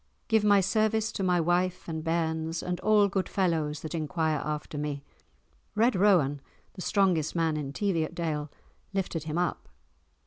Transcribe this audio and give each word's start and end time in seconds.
Give 0.27 0.43
my 0.43 0.61
service 0.61 1.11
to 1.11 1.21
my 1.21 1.39
wife 1.39 1.87
and 1.87 2.03
bairns 2.03 2.63
and 2.63 2.79
all 2.79 3.07
good 3.07 3.29
fellows 3.29 3.81
that 3.81 3.93
enquire 3.93 4.39
after 4.43 4.75
me." 4.75 5.03
Red 5.75 5.95
Rowan, 5.95 6.41
the 6.73 6.81
strongest 6.81 7.35
man 7.35 7.55
in 7.55 7.71
Teviotdale, 7.71 8.49
lifted 8.93 9.25
him 9.25 9.37
up. 9.37 9.69